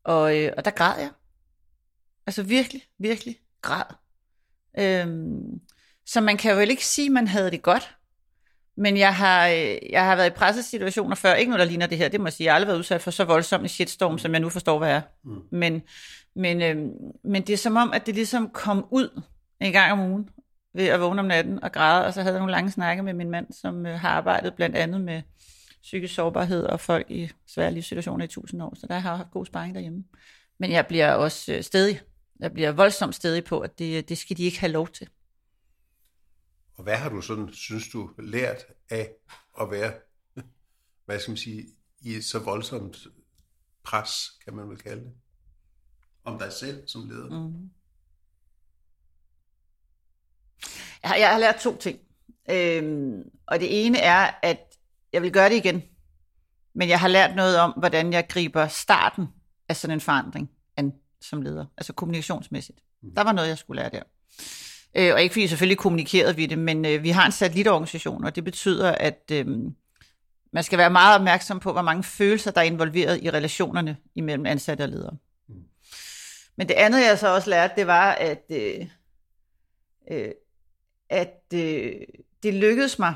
[0.04, 1.10] og, øh, og der græd jeg.
[2.28, 3.96] Altså virkelig, virkelig græd.
[4.80, 5.62] Øhm,
[6.06, 7.96] så man kan jo vel ikke sige, at man havde det godt.
[8.78, 11.98] Men jeg har, øh, jeg har været i pressesituationer før, ikke noget, der ligner det
[11.98, 12.46] her, det må jeg sige.
[12.46, 14.92] Jeg har aldrig været udsat for så voldsom en shitstorm, som jeg nu forstår, hvad
[14.92, 15.02] er.
[15.24, 15.42] Mm.
[15.52, 15.82] Men,
[16.36, 16.76] men, øh,
[17.24, 19.22] men det er som om, at det ligesom kom ud
[19.62, 20.30] en gang om ugen
[20.74, 23.14] ved at vågne om natten og græde, og så havde jeg nogle lange snakke med
[23.14, 25.22] min mand, som øh, har arbejdet blandt andet med
[25.84, 29.32] psykisk sårbarhed og folk i svære livssituationer i tusind år, så der har jeg haft
[29.32, 30.04] god sparring derhjemme.
[30.60, 32.02] Men jeg bliver også øh, stedig.
[32.40, 35.08] Jeg bliver voldsomt stedig på, at det, det skal de ikke have lov til.
[36.76, 39.14] Og hvad har du sådan, synes du, lært af
[39.62, 39.94] at være,
[41.06, 41.68] hvad skal man sige,
[42.02, 42.98] i et så voldsomt
[43.84, 45.14] pres, kan man vel kalde det,
[46.24, 47.30] om dig selv som leder?
[47.30, 47.70] Mm.
[51.04, 52.00] Jeg har, jeg har lært to ting.
[52.50, 54.78] Øhm, og det ene er, at
[55.14, 55.82] jeg vil gøre det igen.
[56.76, 59.28] Men jeg har lært noget om, hvordan jeg griber starten
[59.70, 61.66] af sådan en forandring an som leder.
[61.78, 62.80] Altså kommunikationsmæssigt.
[63.02, 63.16] Mm.
[63.16, 64.04] Der var noget, jeg skulle lære der.
[64.96, 68.36] Øh, og ikke fordi selvfølgelig kommunikerede vi det, men øh, vi har en satellitorganisation, og
[68.36, 69.48] det betyder, at øh,
[70.54, 74.46] man skal være meget opmærksom på, hvor mange følelser, der er involveret i relationerne imellem
[74.46, 75.18] ansatte og ledere.
[75.48, 75.56] Mm.
[76.56, 78.88] Men det andet, jeg så også lærte, det var, at, øh,
[80.12, 80.32] øh,
[81.10, 81.94] at øh,
[82.44, 83.16] det lykkedes mig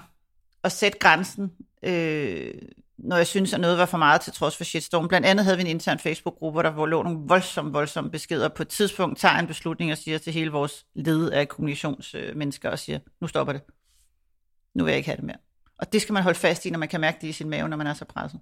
[0.63, 1.51] at sætte grænsen
[1.83, 2.53] øh,
[2.97, 5.07] når jeg synes, at noget var for meget til trods for shitstorm.
[5.07, 8.47] Blandt andet havde vi en intern Facebook-gruppe, hvor der lå nogle voldsomme, voldsomme beskeder.
[8.47, 12.79] På et tidspunkt tager en beslutning og siger til hele vores led af kommunikationsmennesker og
[12.79, 13.62] siger, nu stopper det.
[14.75, 15.38] nu vil jeg ikke have det mere.
[15.79, 17.69] Og det skal man holde fast i, når man kan mærke det i sin mave,
[17.69, 18.39] når man er så presset.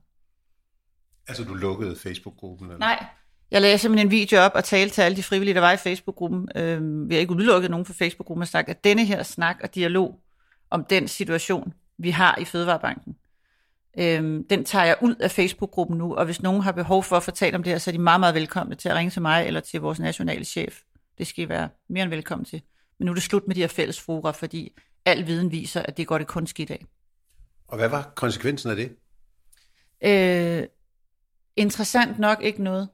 [1.28, 2.68] Altså du lukkede Facebook-gruppen?
[2.68, 2.80] Eller?
[2.80, 3.06] Nej,
[3.52, 5.78] jeg lagde simpelthen en video op og talte til alle de frivillige, der var i
[5.78, 6.50] Facebook-gruppen.
[6.56, 9.76] Øh, vi har ikke udelukket nogen fra Facebook-gruppen og sagt, at denne her snak og
[9.76, 10.20] dialog
[10.70, 13.16] om den situation, vi har i Fødevarebanken,
[14.00, 17.24] øh, den tager jeg ud af Facebook-gruppen nu, og hvis nogen har behov for at
[17.24, 19.48] fortælle om det her, så er de meget, meget velkomne til at ringe til mig
[19.48, 20.82] eller til vores nationale chef.
[21.18, 22.62] Det skal I være mere end velkommen til.
[23.00, 24.72] Men nu er det slut med de her fælles fora, fordi
[25.06, 26.86] al viden viser, at det går det kun skidt af.
[27.68, 28.96] Og hvad var konsekvensen af det?
[30.02, 30.68] Øh,
[31.56, 32.90] interessant nok ikke noget.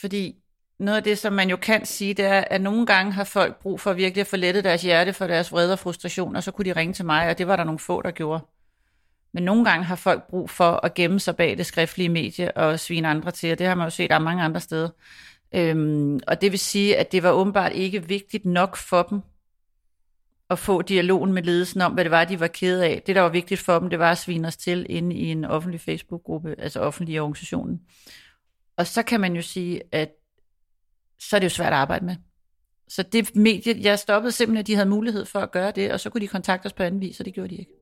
[0.00, 0.42] Fordi
[0.78, 3.60] noget af det, som man jo kan sige, det er, at nogle gange har folk
[3.60, 6.64] brug for virkelig at forlette deres hjerte for deres vrede og frustration, og så kunne
[6.64, 8.44] de ringe til mig, og det var der nogle få, der gjorde.
[9.34, 12.80] Men nogle gange har folk brug for at gemme sig bag det skriftlige medie og
[12.80, 14.88] svine andre til, og det har man jo set af mange andre steder.
[15.54, 19.20] Øhm, og det vil sige, at det var åbenbart ikke vigtigt nok for dem
[20.50, 23.02] at få dialogen med ledelsen om, hvad det var, de var kede af.
[23.06, 25.44] Det, der var vigtigt for dem, det var at svine os til inde i en
[25.44, 27.80] offentlig Facebook-gruppe, altså offentlig organisationen.
[28.76, 30.10] Og så kan man jo sige, at
[31.18, 32.16] så er det jo svært at arbejde med.
[32.88, 36.00] Så det medie, jeg stoppede simpelthen, at de havde mulighed for at gøre det, og
[36.00, 37.81] så kunne de kontakte os på anden vis, og det gjorde de ikke.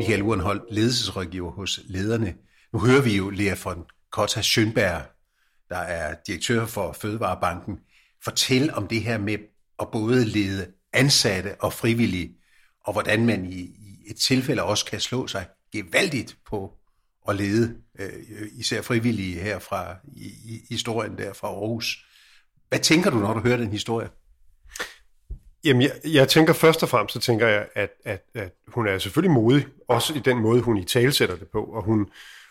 [0.00, 2.34] Michael Urenhold, ledelsesrådgiver hos lederne.
[2.72, 5.02] Nu hører vi jo Lea von Kotta Schönberg,
[5.68, 7.78] der er direktør for Fødevarebanken,
[8.24, 9.38] fortælle om det her med
[9.80, 12.36] at både lede ansatte og frivillige,
[12.84, 16.72] og hvordan man i, i et tilfælde også kan slå sig gevaldigt på
[17.28, 18.12] at lede, øh,
[18.52, 22.06] især frivillige her fra i, i historien der fra Aarhus.
[22.68, 24.08] Hvad tænker du, når du hører den historie?
[25.64, 28.98] Jamen, jeg, jeg tænker først og fremmest, så tænker jeg, at, at, at hun er
[28.98, 32.06] selvfølgelig modig, også i den måde, hun i talsætter det på, og hun,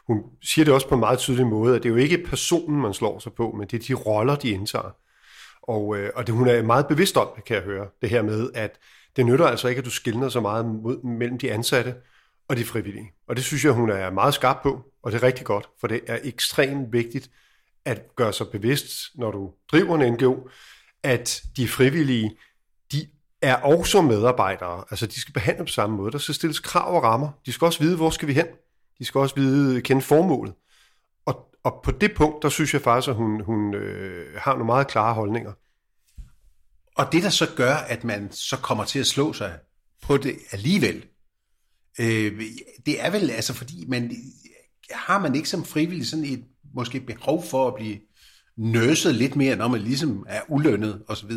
[0.07, 2.81] hun siger det også på en meget tydelig måde, at det er jo ikke personen,
[2.81, 4.95] man slår sig på, men det er de roller, de indtager.
[5.61, 8.49] Og, øh, og det, hun er meget bevidst om, kan jeg høre, det her med,
[8.53, 8.79] at
[9.15, 11.95] det nytter altså ikke, at du skiller så meget mod, mellem de ansatte
[12.47, 13.11] og de frivillige.
[13.27, 15.87] Og det synes jeg, hun er meget skarp på, og det er rigtig godt, for
[15.87, 17.29] det er ekstremt vigtigt
[17.85, 20.49] at gøre sig bevidst, når du driver en NGO,
[21.03, 22.37] at de frivillige,
[22.91, 23.07] de
[23.41, 24.83] er også medarbejdere.
[24.89, 26.11] Altså, de skal behandle på samme måde.
[26.11, 27.29] Der skal stilles krav og rammer.
[27.45, 28.45] De skal også vide, hvor skal vi hen.
[28.99, 30.53] De skal også vide, kende formålet.
[31.25, 34.65] Og, og på det punkt, der synes jeg faktisk, at hun, hun øh, har nogle
[34.65, 35.53] meget klare holdninger.
[36.95, 39.59] Og det, der så gør, at man så kommer til at slå sig
[40.01, 41.05] på det alligevel,
[41.99, 42.41] øh,
[42.85, 44.11] det er vel altså, fordi man
[44.91, 47.99] har man ikke som frivillig sådan et måske behov for at blive
[48.57, 51.31] nøset lidt mere, når man ligesom er ulønnet osv.?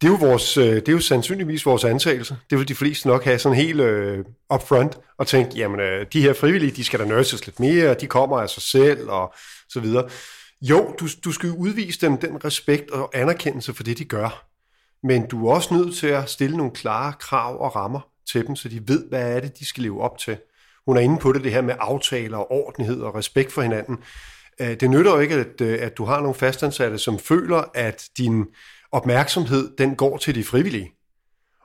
[0.00, 2.36] Det er, jo vores, øh, det er jo sandsynligvis vores antagelse.
[2.50, 6.22] Det vil de fleste nok have sådan helt øh, upfront og tænke, jamen øh, de
[6.22, 9.34] her frivillige, de skal da nurses lidt mere, de kommer af sig selv og
[9.68, 10.08] så videre.
[10.60, 14.46] Jo, du, du skal jo udvise dem den respekt og anerkendelse for det, de gør.
[15.02, 18.00] Men du er også nødt til at stille nogle klare krav og rammer
[18.32, 20.36] til dem, så de ved, hvad er det, de skal leve op til.
[20.86, 23.98] Hun er inde på det, det her med aftaler og ordenhed og respekt for hinanden.
[24.60, 28.08] Øh, det nytter jo ikke, at, øh, at du har nogle fastansatte, som føler, at
[28.18, 28.44] din
[28.92, 30.92] opmærksomhed, den går til de frivillige.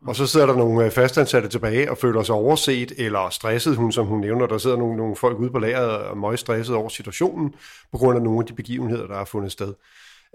[0.07, 3.91] Og så sidder der nogle øh, fastansatte tilbage og føler sig overset eller stresset, hun,
[3.91, 4.47] som hun nævner.
[4.47, 7.55] Der sidder nogle, nogle folk ude på lageret og meget stresset over situationen,
[7.91, 9.73] på grund af nogle af de begivenheder, der har fundet sted.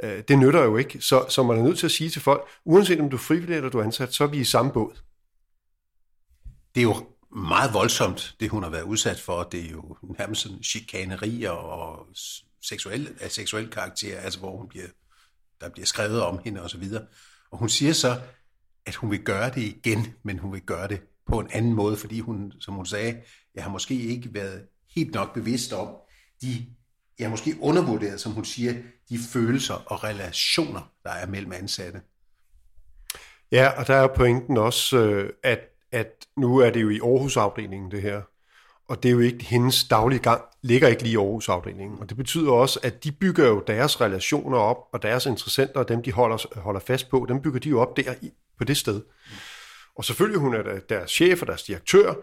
[0.03, 2.49] Øh, det nytter jo ikke, så, så man er nødt til at sige til folk,
[2.65, 4.93] uanset om du er frivillig eller du er ansat, så er vi i samme båd.
[6.75, 6.95] Det er jo
[7.37, 9.43] meget voldsomt, det hun har været udsat for.
[9.43, 12.07] Det er jo nærmest sådan chikanerier og
[12.63, 14.87] seksuel, af seksuel karakter, altså hvor hun bliver
[15.61, 16.83] der bliver skrevet om hende osv.
[16.95, 17.01] Og,
[17.51, 18.21] og hun siger så,
[18.87, 21.97] at hun vil gøre det igen, men hun vil gøre det på en anden måde,
[21.97, 23.23] fordi hun, som hun sagde,
[23.55, 25.97] jeg har måske ikke været helt nok bevidst om
[26.43, 26.67] de,
[27.19, 28.75] jeg har måske undervurderet, som hun siger,
[29.09, 32.01] de følelser og relationer, der er mellem ansatte.
[33.53, 35.61] Ja, og der er pointen også, øh, at,
[35.93, 38.23] at nu er det jo i Aarhus-afdelingen det her,
[38.89, 41.99] og det er jo ikke hendes daglige gang, ligger ikke lige i Aarhus-afdelingen.
[42.01, 45.89] Og det betyder også, at de bygger jo deres relationer op, og deres interessenter, og
[45.89, 48.77] dem de holder, holder fast på, dem bygger de jo op der i, på det
[48.77, 49.03] sted.
[49.97, 52.15] Og selvfølgelig hun er deres chef og deres direktør,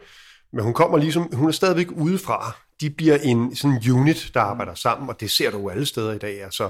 [0.54, 2.56] men hun kommer ligesom, hun er stadigvæk udefra.
[2.82, 6.14] De bliver en sådan unit, der arbejder sammen, og det ser du jo alle steder
[6.14, 6.44] i dag.
[6.44, 6.70] Altså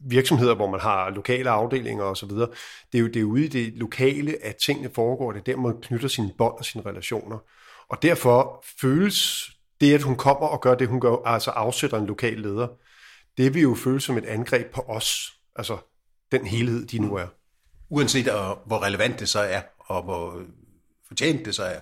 [0.00, 2.28] virksomheder, hvor man har lokale afdelinger osv.
[2.28, 2.48] Det
[2.94, 5.32] er jo det er ude i det lokale, at tingene foregår.
[5.32, 7.38] Det er der, man knytter sine bånd og sine relationer.
[7.90, 12.06] Og derfor føles det, at hun kommer og gør det, hun gør, altså afsætter en
[12.06, 12.68] lokal leder,
[13.36, 15.76] det vil jo føles som et angreb på os, altså
[16.32, 17.26] den helhed, de nu er.
[17.88, 18.24] Uanset
[18.66, 20.42] hvor relevant det så er, og hvor
[21.08, 21.80] fortjent det så er.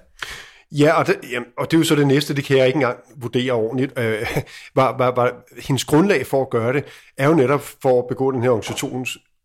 [0.73, 2.77] Ja, og det, jamen, og det er jo så det næste, det kan jeg ikke
[2.77, 3.99] engang vurdere ordentligt.
[3.99, 4.37] Øh,
[4.75, 6.85] var, var, var, hendes grundlag for at gøre det,
[7.17, 8.51] er jo netop for at begå den her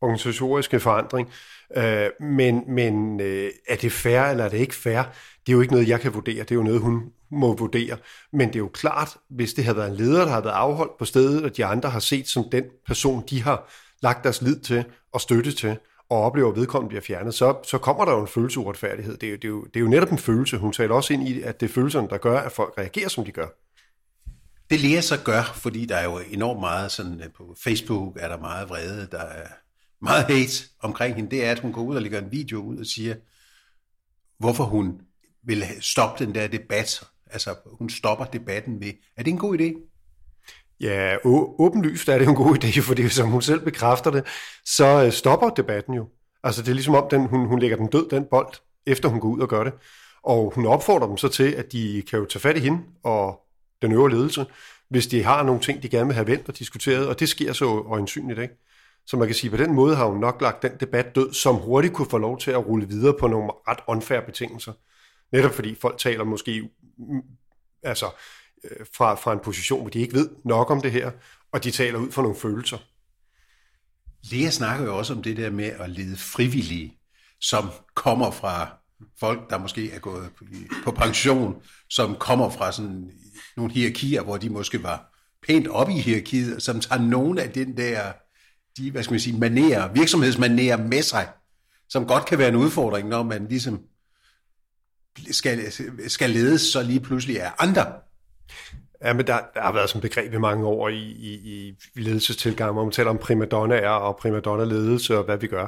[0.02, 1.32] organisatoriske forandring.
[1.76, 5.04] Øh, men men øh, er det fair, eller er det ikke fair?
[5.50, 6.44] Det er jo ikke noget, jeg kan vurdere.
[6.44, 7.98] Det er jo noget, hun må vurdere.
[8.34, 10.98] Men det er jo klart, hvis det havde været en leder, der havde været afholdt
[11.00, 13.70] på stedet, og de andre har set som den person, de har
[14.02, 15.78] lagt deres lid til og støtte til,
[16.10, 19.18] og oplever, at vedkommende bliver fjernet, så, så kommer der jo en følelse uretfærdighed.
[19.18, 20.58] Det er, jo, det, er jo, det er jo netop en følelse.
[20.58, 23.26] Hun taler også ind i, at det er følelserne, der gør, at folk reagerer, som
[23.26, 23.48] de gør.
[24.70, 28.28] Det Lea så gør, fordi der er jo enormt meget sådan øh, på Facebook, er
[28.28, 29.48] der meget vrede, der er
[30.02, 32.78] meget hate omkring hende, det er, at hun går ud og lægger en video ud
[32.78, 33.16] og siger,
[34.40, 35.02] hvorfor hun
[35.44, 37.04] vil stoppe den der debat.
[37.32, 38.92] Altså, hun stopper debatten med.
[39.18, 39.90] Er det en god idé?
[40.80, 44.24] Ja, åbenlyst er det en god idé, fordi som hun selv bekræfter det,
[44.66, 46.08] så øh, stopper debatten jo.
[46.44, 48.54] Altså det er ligesom om, den, hun, hun lægger den død, den bold,
[48.86, 49.74] efter hun går ud og gør det.
[50.24, 53.40] Og hun opfordrer dem så til, at de kan jo tage fat i hende og
[53.82, 54.46] den øvre ledelse,
[54.90, 57.54] hvis de har nogle ting, de gerne vil have vendt og diskuteret, og det sker
[57.54, 58.54] så øjensynligt, ikke?
[59.06, 61.34] Så man kan sige, at på den måde har hun nok lagt den debat død,
[61.34, 64.74] som hurtigt kunne få lov til at rulle videre på nogle ret unfair betingelser.
[65.32, 67.22] Netop fordi folk taler måske mm, mm,
[67.84, 68.06] altså,
[68.64, 71.12] øh, fra, fra en position, hvor de ikke ved nok om det her,
[71.52, 72.78] og de taler ud fra nogle følelser.
[74.32, 76.98] Lea snakker jo også om det der med at lede frivillige,
[77.42, 78.78] som kommer fra
[79.20, 80.30] folk, der måske er gået
[80.84, 83.12] på pension, som kommer fra sådan
[83.58, 85.16] nogle hierarkier, hvor de måske var
[85.48, 88.12] pænt op i hierarkiet, som tager nogle af den der,
[88.78, 91.30] de, hvad skal man sige, manerer, virksomhedsmanerer med sig,
[91.90, 93.82] som godt kan være en udfordring, når man ligesom
[95.32, 95.72] skal,
[96.08, 97.86] skal ledes så lige pludselig af andre.
[99.04, 101.34] Ja, men der, der har været sådan et begreb i mange år i, i,
[101.96, 105.68] i ledelsestilgang, hvor man taler om primadonnaer og primadonna-ledelse og hvad vi gør.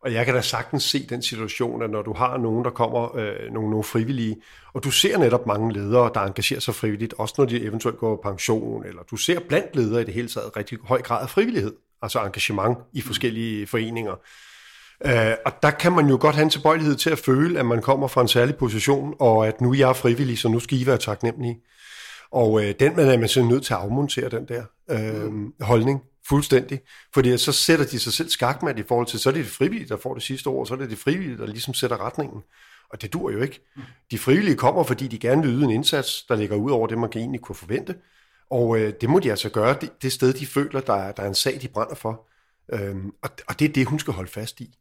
[0.00, 3.16] Og jeg kan da sagtens se den situation, at når du har nogen, der kommer,
[3.16, 4.36] øh, nogle, nogle frivillige,
[4.72, 8.16] og du ser netop mange ledere, der engagerer sig frivilligt, også når de eventuelt går
[8.16, 11.30] på pension, eller du ser blandt ledere i det hele taget rigtig høj grad af
[11.30, 14.14] frivillighed, altså engagement i forskellige foreninger.
[15.06, 17.82] Øh, og der kan man jo godt have en tilbøjelighed til at føle, at man
[17.82, 20.86] kommer fra en særlig position, og at nu er jeg frivillig, så nu skal I
[20.86, 21.60] være taknemmelige.
[22.30, 25.52] Og øh, den man er man så nødt til at afmontere, den der øh, mm.
[25.60, 26.80] holdning fuldstændig.
[27.14, 29.88] Fordi så sætter de sig selv skakmat i forhold til, så er det de frivillige,
[29.88, 32.42] der får det sidste år, og så er det de frivillige, der ligesom sætter retningen.
[32.90, 33.60] Og det dur jo ikke.
[33.76, 33.82] Mm.
[34.10, 36.98] De frivillige kommer, fordi de gerne vil yde en indsats, der ligger ud over det,
[36.98, 37.94] man kan egentlig kunne forvente.
[38.50, 41.22] Og øh, det må de altså gøre det, det sted, de føler, der er, der
[41.22, 42.28] er en sag, de brænder for.
[42.72, 44.78] Øhm, og, og det er det, hun skal holde fast i.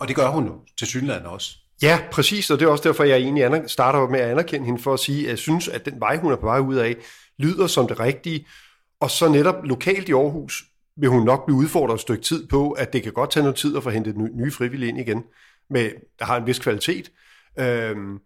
[0.00, 1.56] Og det gør hun jo til synligheden også.
[1.82, 4.94] Ja, præcis, og det er også derfor, jeg egentlig starter med at anerkende hende for
[4.94, 6.96] at sige, at jeg synes, at den vej, hun er på vej ud af,
[7.38, 8.46] lyder som det rigtige,
[9.00, 10.64] og så netop lokalt i Aarhus
[10.96, 13.56] vil hun nok blive udfordret et stykke tid på, at det kan godt tage noget
[13.56, 15.24] tid at få hentet nye frivillige ind igen,
[15.70, 17.10] med, der har en vis kvalitet.
[17.58, 18.18] Øhm,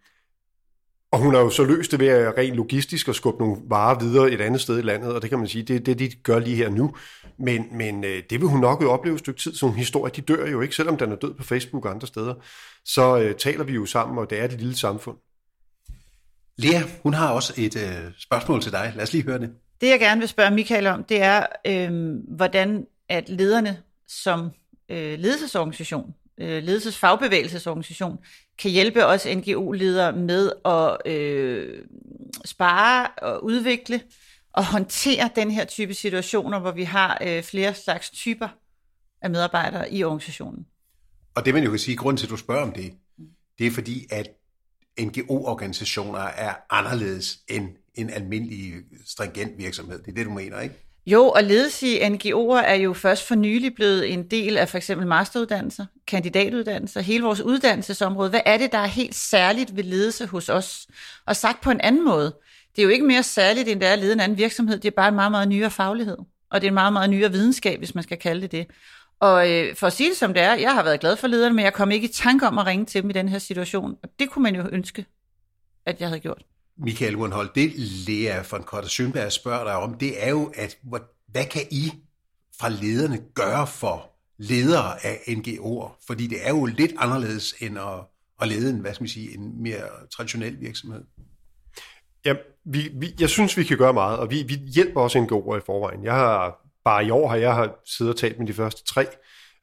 [1.15, 3.99] og hun har jo så løst det ved at rent logistisk at skubbe nogle varer
[3.99, 6.09] videre et andet sted i landet, og det kan man sige, det er det, de
[6.09, 6.95] gør lige her nu.
[7.39, 10.13] Men, men øh, det vil hun nok jo opleve et stykke tid, så en historie,
[10.17, 12.35] de dør jo ikke, selvom den er død på Facebook og andre steder.
[12.85, 15.17] Så øh, taler vi jo sammen, og det er et lille samfund.
[16.59, 18.93] Lea, hun har også et øh, spørgsmål til dig.
[18.95, 19.51] Lad os lige høre det.
[19.81, 24.51] Det, jeg gerne vil spørge Michael om, det er, øh, hvordan at lederne som
[24.89, 28.19] øh, ledelsesorganisation, øh, ledelsesfagbevægelsesorganisation,
[28.59, 31.85] kan hjælpe os NGO-ledere med at øh,
[32.45, 34.01] spare og udvikle
[34.53, 38.49] og håndtere den her type situationer, hvor vi har øh, flere slags typer
[39.23, 40.67] af medarbejdere i organisationen.
[41.35, 42.95] Og det man jo kan sige, grund til, at du spørger om det,
[43.59, 44.31] det er fordi, at
[45.01, 48.75] NGO-organisationer er anderledes end en almindelig
[49.07, 49.99] stringent virksomhed.
[49.99, 50.84] Det er det, du mener, ikke?
[51.07, 54.77] Jo, og ledelse i NGO'er er jo først for nylig blevet en del af for
[54.77, 58.31] eksempel masteruddannelser, kandidatuddannelser, hele vores uddannelsesområde.
[58.31, 60.87] Hvad er det, der er helt særligt ved ledelse hos os?
[61.27, 62.35] Og sagt på en anden måde,
[62.77, 64.79] det er jo ikke mere særligt, end det er at lede en anden virksomhed.
[64.79, 66.17] Det er bare en meget, meget nyere faglighed.
[66.51, 68.67] Og det er en meget, meget nyere videnskab, hvis man skal kalde det det.
[69.21, 71.55] Og øh, for at sige det som det er, jeg har været glad for lederne,
[71.55, 73.97] men jeg kom ikke i tanke om at ringe til dem i den her situation.
[74.03, 75.07] Og det kunne man jo ønske,
[75.87, 76.43] at jeg havde gjort.
[76.79, 77.73] Michael Urenhold, det
[78.09, 80.79] Lea von Kotter Schönberg spørger dig om, det er jo, at
[81.29, 81.93] hvad kan I
[82.61, 86.05] fra lederne gøre for ledere af NGO'er?
[86.07, 88.01] Fordi det er jo lidt anderledes end at,
[88.41, 89.83] at lede en, hvad skal man sige, en mere
[90.17, 91.05] traditionel virksomhed.
[92.25, 92.35] Ja,
[92.65, 95.67] vi, vi, jeg synes, vi kan gøre meget, og vi, vi hjælper også NGO'er i
[95.67, 96.05] forvejen.
[96.05, 99.07] Jeg har bare i år har jeg har siddet og talt med de første tre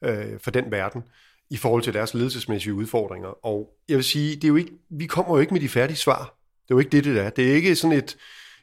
[0.04, 1.02] øh, for den verden
[1.50, 3.46] i forhold til deres ledelsesmæssige udfordringer.
[3.46, 5.96] Og jeg vil sige, det er jo ikke, vi kommer jo ikke med de færdige
[5.96, 6.41] svar.
[6.62, 7.30] Det er jo ikke det, det er.
[7.30, 8.16] Det er ikke sådan et,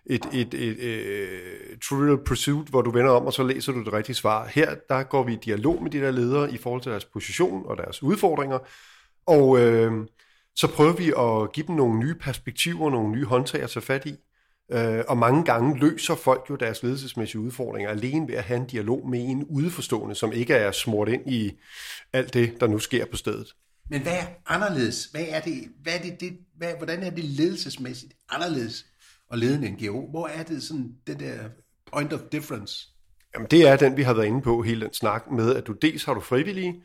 [0.06, 0.84] et, et, et,
[1.74, 4.48] et trivial pursuit, hvor du vender om, og så læser du det rigtige svar.
[4.48, 7.66] Her, der går vi i dialog med de der ledere i forhold til deres position
[7.66, 8.60] og deres udfordringer,
[9.26, 9.92] og øh,
[10.56, 14.06] så prøver vi at give dem nogle nye perspektiver, nogle nye håndtag at tage fat
[14.06, 14.16] i.
[14.72, 18.68] Øh, og mange gange løser folk jo deres ledelsesmæssige udfordringer alene ved at have en
[18.68, 21.52] dialog med en udeforstående, som ikke er smurt ind i
[22.14, 23.48] alt det, der nu sker på stedet.
[23.90, 25.06] Men hvad er anderledes?
[25.06, 28.86] Hvad er det, hvad er det, det hvad, hvordan er det ledelsesmæssigt anderledes
[29.32, 30.10] at lede en NGO?
[30.10, 31.50] Hvor er det sådan, det der
[31.92, 32.88] point of difference?
[33.36, 35.74] Jamen det er den, vi har været inde på, hele den snak med, at du
[35.74, 36.84] dels har du frivillige,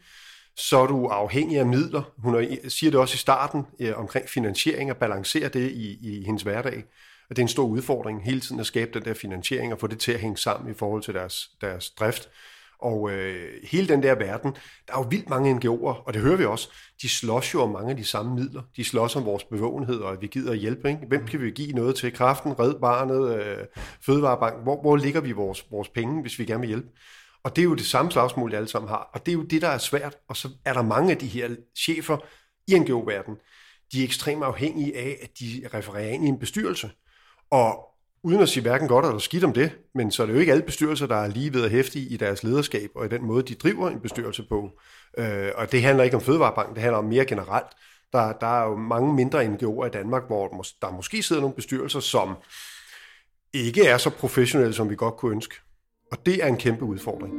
[0.57, 2.13] så er du afhængig af midler.
[2.19, 6.43] Hun siger det også i starten eh, omkring finansiering og balancere det i, i hendes
[6.43, 6.85] hverdag.
[7.31, 9.87] Og det er en stor udfordring hele tiden at skabe den der finansiering og få
[9.87, 12.29] det til at hænge sammen i forhold til deres, deres drift.
[12.85, 14.53] Og øh, hele den der verden,
[14.87, 16.69] der er jo vildt mange NGO'er, og det hører vi også,
[17.03, 18.63] de slås jo om mange af de samme midler.
[18.77, 20.89] De slås om vores bevågenhed, og at vi gider at hjælpe.
[20.89, 21.07] Ikke?
[21.09, 22.13] Hvem kan vi give noget til?
[22.13, 23.57] Kraften, Red Barnet, øh,
[24.07, 24.63] Fødevarebank.
[24.63, 26.89] Hvor, hvor ligger vi vores, vores penge, hvis vi gerne vil hjælpe?
[27.45, 29.11] Og det er jo det samme slagsmål, de alle sammen har.
[29.15, 30.17] Og det er jo det, der er svært.
[30.29, 32.17] Og så er der mange af de her chefer
[32.69, 33.39] i NGO-verdenen,
[33.93, 36.91] de er ekstremt afhængige af, at de refererer ind i en bestyrelse.
[37.51, 37.94] Og
[38.25, 40.53] uden at sige hverken godt eller skidt om det, men så er det jo ikke
[40.53, 43.43] alle bestyrelser, der er lige ved at hæfte i deres lederskab og i den måde,
[43.43, 44.71] de driver en bestyrelse på.
[45.19, 47.67] Øh, og det handler ikke om Fødevarebanken, det handler om mere generelt.
[48.13, 50.49] Der, der er jo mange mindre NGO'er i Danmark, hvor
[50.83, 52.35] der måske sidder nogle bestyrelser, som
[53.53, 55.55] ikke er så professionelle, som vi godt kunne ønske.
[56.13, 57.35] Og det er en kæmpe udfordring.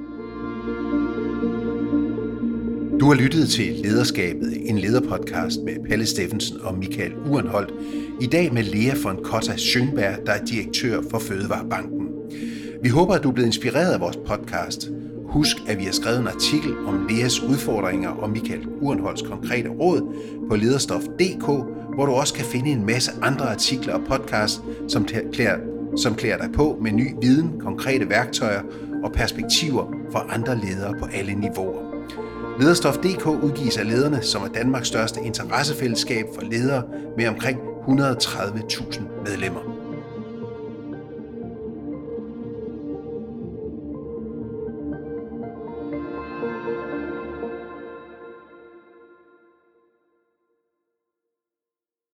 [3.00, 7.74] Du har lyttet til Lederskabet, en lederpodcast med Palle Steffensen og Michael Urenholdt.
[8.22, 12.08] I dag med Lea von Kotta Schönberg, der er direktør for Fødevarebanken.
[12.84, 14.90] Vi håber, at du er blevet inspireret af vores podcast.
[15.26, 20.16] Husk, at vi har skrevet en artikel om Leas udfordringer og Michael Urenholds konkrete råd
[20.50, 21.46] på lederstof.dk,
[21.96, 25.58] hvor du også kan finde en masse andre artikler og podcasts, som klæder,
[25.98, 28.62] som klæder dig på med ny viden, konkrete værktøjer
[29.04, 31.85] og perspektiver for andre ledere på alle niveauer.
[32.60, 36.84] Lederstof.dk udgives af lederne, som er Danmarks største interessefællesskab for ledere
[37.18, 39.75] med omkring 130.000 medlemmer.